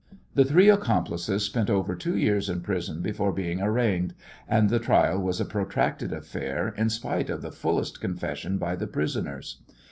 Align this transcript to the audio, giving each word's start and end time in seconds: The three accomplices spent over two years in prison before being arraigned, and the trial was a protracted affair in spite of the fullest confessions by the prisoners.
The 0.33 0.45
three 0.45 0.67
accomplices 0.67 1.43
spent 1.45 1.69
over 1.69 1.93
two 1.95 2.17
years 2.17 2.49
in 2.49 2.61
prison 2.61 3.03
before 3.03 3.31
being 3.31 3.61
arraigned, 3.61 4.15
and 4.47 4.67
the 4.67 4.79
trial 4.79 5.21
was 5.21 5.39
a 5.39 5.45
protracted 5.45 6.11
affair 6.11 6.69
in 6.75 6.89
spite 6.89 7.29
of 7.29 7.43
the 7.43 7.51
fullest 7.51 8.01
confessions 8.01 8.59
by 8.59 8.75
the 8.77 8.87
prisoners. 8.87 9.61